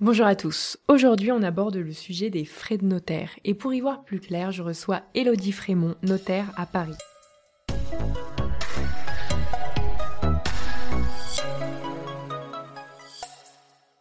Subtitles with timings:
[0.00, 0.78] Bonjour à tous.
[0.86, 3.30] Aujourd'hui, on aborde le sujet des frais de notaire.
[3.42, 6.94] Et pour y voir plus clair, je reçois Elodie Frémont, notaire à Paris.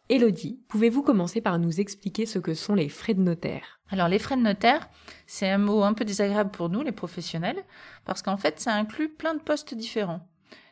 [0.07, 3.79] Elodie, pouvez-vous commencer par nous expliquer ce que sont les frais de notaire?
[3.89, 4.87] Alors les frais de notaire,
[5.25, 7.63] c'est un mot un peu désagréable pour nous, les professionnels,
[8.05, 10.21] parce qu'en fait, ça inclut plein de postes différents.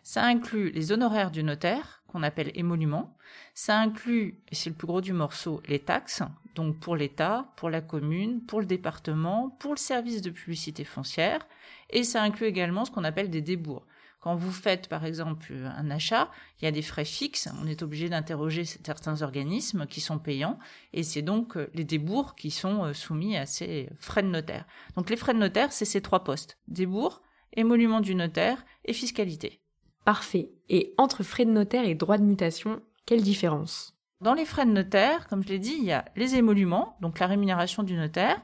[0.07, 3.17] Ça inclut les honoraires du notaire, qu'on appelle émoluments.
[3.55, 6.21] Ça inclut, et c'est le plus gros du morceau, les taxes,
[6.53, 11.47] donc pour l'État, pour la commune, pour le département, pour le service de publicité foncière.
[11.89, 13.87] Et ça inclut également ce qu'on appelle des débours.
[14.19, 16.29] Quand vous faites, par exemple, un achat,
[16.61, 17.49] il y a des frais fixes.
[17.59, 20.59] On est obligé d'interroger certains organismes qui sont payants.
[20.93, 24.65] Et c'est donc euh, les débours qui sont euh, soumis à ces frais de notaire.
[24.95, 26.59] Donc les frais de notaire, c'est ces trois postes.
[26.67, 29.61] Débours, émolument du notaire et fiscalité.
[30.05, 30.51] Parfait.
[30.69, 33.97] Et entre frais de notaire et droit de mutation, quelle différence?
[34.21, 37.19] Dans les frais de notaire, comme je l'ai dit, il y a les émoluments, donc
[37.19, 38.39] la rémunération du notaire,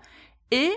[0.50, 0.72] et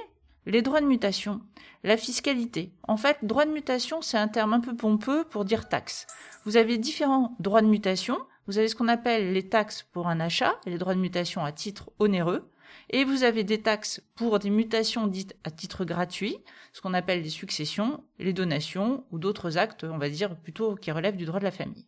[0.47, 1.41] les droits de mutation,
[1.85, 2.75] la fiscalité.
[2.87, 6.07] En fait, droit de mutation, c'est un terme un peu pompeux pour dire taxe.
[6.45, 8.19] Vous avez différents droits de mutation.
[8.47, 11.45] Vous avez ce qu'on appelle les taxes pour un achat et les droits de mutation
[11.45, 12.51] à titre onéreux.
[12.91, 16.37] Et vous avez des taxes pour des mutations dites à titre gratuit,
[16.73, 20.91] ce qu'on appelle les successions, les donations ou d'autres actes, on va dire plutôt qui
[20.91, 21.87] relèvent du droit de la famille.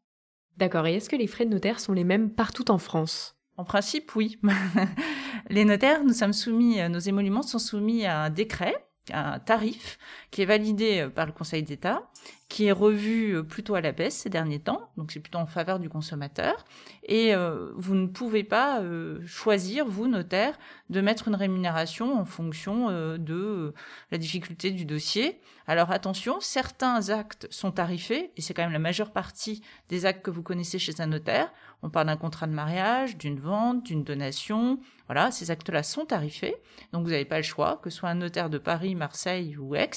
[0.57, 3.37] D'accord, et est-ce que les frais de notaire sont les mêmes partout en France?
[3.59, 4.39] En principe, oui.
[5.51, 8.75] les notaires, nous sommes soumis, euh, nos émoluments sont soumis à un décret,
[9.11, 9.99] à un tarif
[10.31, 12.11] qui est validé euh, par le Conseil d'État,
[12.49, 15.47] qui est revu euh, plutôt à la baisse ces derniers temps, donc c'est plutôt en
[15.47, 16.65] faveur du consommateur.
[17.09, 17.35] Et
[17.77, 18.83] vous ne pouvez pas
[19.25, 20.59] choisir, vous, notaire,
[20.91, 23.75] de mettre une rémunération en fonction de
[24.11, 25.41] la difficulté du dossier.
[25.69, 30.23] Alors attention, certains actes sont tarifés, et c'est quand même la majeure partie des actes
[30.23, 31.53] que vous connaissez chez un notaire.
[31.83, 34.79] On parle d'un contrat de mariage, d'une vente, d'une donation.
[35.07, 36.57] Voilà, ces actes-là sont tarifés.
[36.93, 39.75] Donc vous n'avez pas le choix, que ce soit un notaire de Paris, Marseille ou
[39.75, 39.91] Aix,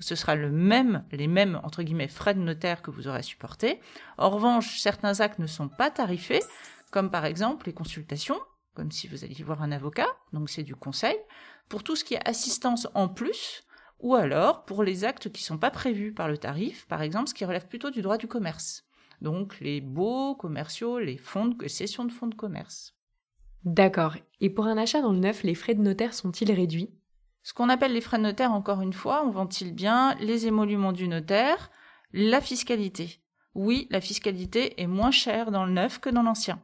[0.00, 3.80] ce sera le même, les mêmes, entre guillemets, frais de notaire que vous aurez supportés.
[4.16, 6.42] En revanche, certains actes ne sont pas tarifés,
[6.90, 8.38] comme par exemple les consultations,
[8.74, 11.16] comme si vous alliez voir un avocat, donc c'est du conseil.
[11.68, 13.62] Pour tout ce qui est assistance en plus,
[14.00, 17.28] ou alors pour les actes qui ne sont pas prévus par le tarif, par exemple
[17.28, 18.84] ce qui relève plutôt du droit du commerce
[19.20, 22.94] donc les baux commerciaux, les fonds de cession de fonds de commerce.
[23.64, 24.16] D'accord.
[24.40, 26.90] Et pour un achat dans le neuf, les frais de notaire sont-ils réduits?
[27.48, 30.92] Ce qu'on appelle les frais de notaire, encore une fois, on ventile bien les émoluments
[30.92, 31.70] du notaire,
[32.12, 33.22] la fiscalité?
[33.54, 36.60] Oui, la fiscalité est moins chère dans le neuf que dans l'ancien.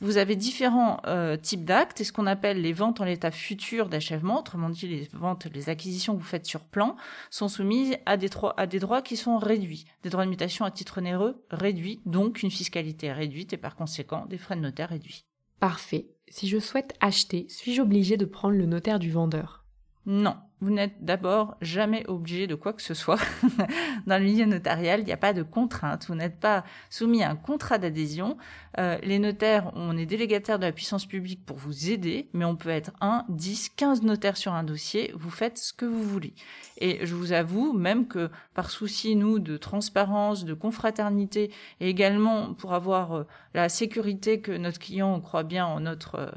[0.00, 3.88] Vous avez différents euh, types d'actes et ce qu'on appelle les ventes en l'état futur
[3.88, 6.96] d'achèvement, autrement dit les ventes, les acquisitions que vous faites sur plan,
[7.30, 10.72] sont soumises à des, à des droits qui sont réduits, des droits de mutation à
[10.72, 15.26] titre onéreux réduits, donc une fiscalité réduite et par conséquent des frais de notaire réduits.
[15.60, 16.08] Parfait.
[16.28, 19.63] Si je souhaite acheter, suis-je obligé de prendre le notaire du vendeur?
[20.06, 23.18] Non, vous n'êtes d'abord jamais obligé de quoi que ce soit.
[24.06, 26.06] Dans le milieu notarial, il n'y a pas de contrainte.
[26.08, 28.36] Vous n'êtes pas soumis à un contrat d'adhésion.
[28.78, 32.56] Euh, les notaires, on est délégataire de la puissance publique pour vous aider, mais on
[32.56, 35.12] peut être 1, 10, 15 notaires sur un dossier.
[35.14, 36.34] Vous faites ce que vous voulez.
[36.78, 41.50] Et je vous avoue, même que par souci, nous, de transparence, de confraternité,
[41.80, 46.30] et également pour avoir euh, la sécurité que notre client croit bien en notre euh,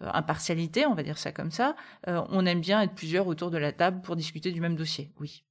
[0.00, 3.72] impartialité, on va dire ça comme ça, on aime bien être plusieurs autour de la
[3.72, 5.44] table pour discuter du même dossier, oui.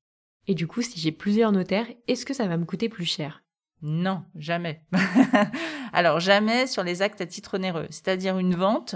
[0.48, 3.44] Et du coup, si j'ai plusieurs notaires, est-ce que ça va me coûter plus cher?
[3.82, 4.84] Non, jamais.
[5.94, 8.96] Alors jamais sur les actes à titre onéreux, c'est-à-dire une vente,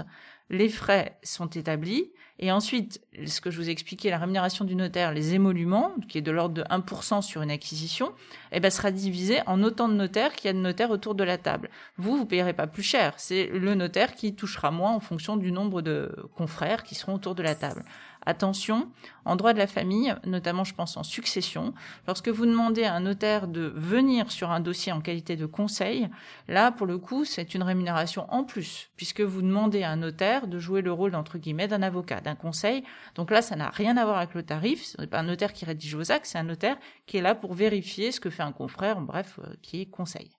[0.50, 2.10] les frais sont établis,
[2.40, 6.18] et ensuite, ce que je vous ai expliqué, la rémunération du notaire, les émoluments, qui
[6.18, 8.12] est de l'ordre de 1% sur une acquisition,
[8.50, 11.22] eh ben, sera divisé en autant de notaires qu'il y a de notaires autour de
[11.22, 11.70] la table.
[11.96, 13.14] Vous, vous payerez pas plus cher.
[13.18, 17.36] C'est le notaire qui touchera moins en fonction du nombre de confrères qui seront autour
[17.36, 17.84] de la table.
[18.26, 18.90] Attention,
[19.24, 21.74] en droit de la famille, notamment je pense en succession,
[22.06, 26.08] lorsque vous demandez à un notaire de venir sur un dossier en qualité de conseil,
[26.48, 30.46] là pour le coup c'est une rémunération en plus, puisque vous demandez à un notaire
[30.46, 32.84] de jouer le rôle d'un avocat, d'un conseil.
[33.14, 35.52] Donc là ça n'a rien à voir avec le tarif, ce n'est pas un notaire
[35.52, 38.42] qui rédige vos actes, c'est un notaire qui est là pour vérifier ce que fait
[38.42, 40.30] un confrère, bref, euh, qui est conseil.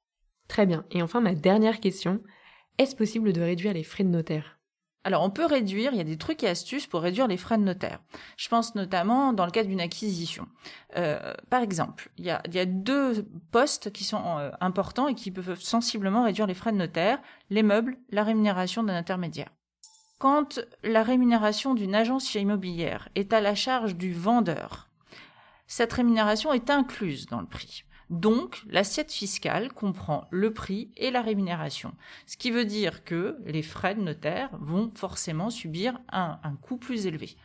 [0.48, 0.86] Très bien.
[0.92, 2.22] Et enfin ma dernière question,
[2.78, 4.60] est-ce possible de réduire les frais de notaire?
[5.06, 7.60] Alors, on peut réduire, il y a des trucs et astuces pour réduire les frais
[7.60, 8.00] de notaire.
[8.38, 10.48] Je pense notamment dans le cadre d'une acquisition.
[10.98, 15.60] Euh, par exemple, il y, a, deux postes qui sont euh, importants et qui peuvent
[15.60, 17.20] sensiblement réduire les frais de notaire,
[17.52, 19.50] les meubles, la rémunération d'un intermédiaire.
[20.18, 24.90] Quand la rémunération d'une agence immobilière est à la charge du vendeur,
[25.68, 27.84] cette rémunération est incluse dans le prix.
[28.10, 31.94] Donc, l'assiette fiscale comprend le prix et la rémunération.
[32.28, 37.08] Ce qui veut dire que les frais de notaire vont forcément subir un, coût plus
[37.08, 37.36] élevé.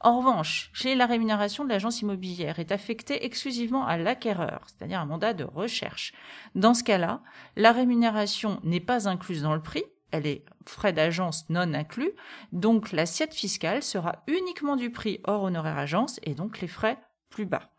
[0.00, 5.06] En revanche, chez la rémunération de l'agence immobilière est affectée exclusivement à l'acquéreur, c'est-à-dire un
[5.06, 6.12] mandat de recherche.
[6.56, 7.22] Dans ce cas-là,
[7.56, 12.12] la rémunération n'est pas incluse dans le prix, elle est frais d'agence non inclus,
[12.50, 16.98] donc l'assiette fiscale sera uniquement du prix hors honoraire agence et donc les frais
[17.30, 17.70] plus bas.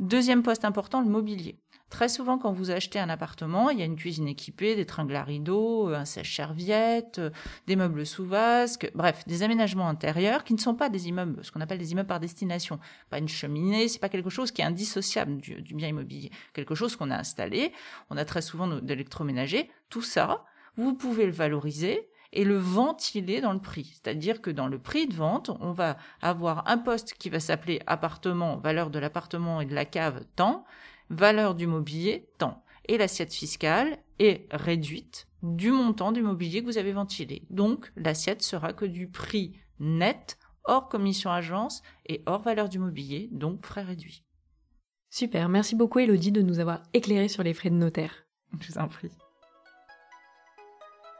[0.00, 1.58] Deuxième poste important, le mobilier.
[1.90, 5.14] Très souvent, quand vous achetez un appartement, il y a une cuisine équipée, des tringles
[5.14, 7.20] à rideaux, un sèche-serviette,
[7.66, 11.52] des meubles sous vasque, bref, des aménagements intérieurs qui ne sont pas des immeubles, ce
[11.52, 12.80] qu'on appelle des immeubles par destination.
[13.10, 16.30] Pas une cheminée, c'est pas quelque chose qui est indissociable du, bien immobilier.
[16.54, 17.70] Quelque chose qu'on a installé.
[18.08, 19.70] On a très souvent d'électroménager.
[19.90, 23.92] Tout ça, vous pouvez le valoriser et le ventiler dans le prix.
[23.94, 27.80] C'est-à-dire que dans le prix de vente, on va avoir un poste qui va s'appeler
[27.86, 30.64] appartement, valeur de l'appartement et de la cave, tant,
[31.08, 32.62] valeur du mobilier, tant.
[32.86, 37.46] Et l'assiette fiscale est réduite du montant du mobilier que vous avez ventilé.
[37.50, 43.28] Donc, l'assiette sera que du prix net, hors commission agence et hors valeur du mobilier,
[43.32, 44.24] donc frais réduits.
[45.08, 48.26] Super, merci beaucoup Elodie de nous avoir éclairé sur les frais de notaire.
[48.60, 49.10] Je vous en prie.